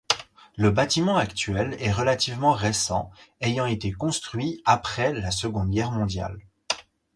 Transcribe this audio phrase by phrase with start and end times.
[0.57, 6.39] Le bâtiment actuel est relativement récent, ayant été construit après la Seconde Guerre mondiale.